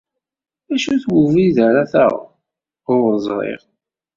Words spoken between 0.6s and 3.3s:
D acu n webrid ara taɣeḍ? Ur